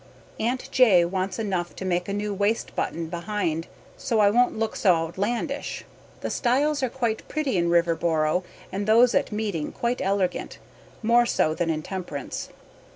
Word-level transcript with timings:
Aunt 0.39 0.67
J. 0.71 1.05
wants 1.05 1.37
enough 1.37 1.75
to 1.75 1.85
make 1.85 2.09
a 2.09 2.13
new 2.13 2.33
waste 2.33 2.75
button 2.75 3.05
behind 3.05 3.67
so 3.97 4.19
I 4.19 4.31
wont 4.31 4.57
look 4.57 4.75
so 4.75 4.95
outlandish. 4.95 5.85
The 6.21 6.31
stiles 6.31 6.81
are 6.81 6.89
quite 6.89 7.27
pretty 7.27 7.55
in 7.55 7.69
Riverboro 7.69 8.43
and 8.71 8.87
those 8.87 9.13
at 9.13 9.31
Meeting 9.31 9.71
quite 9.71 9.99
ellergant 10.01 10.57
more 11.03 11.27
so 11.27 11.53
than 11.53 11.69
in 11.69 11.83
Temperance. 11.83 12.49